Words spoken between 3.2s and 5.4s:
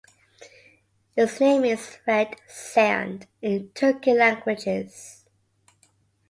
in Turkic languages.